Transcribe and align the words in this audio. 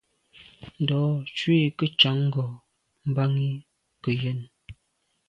Ndo’ 0.81 0.99
ntshui 1.23 1.57
nke 1.71 1.85
ntshan 1.91 2.17
ngo’ 2.27 2.45
bàn 3.15 3.33
yi 3.43 3.51
ke 4.01 4.11
yen. 4.21 4.39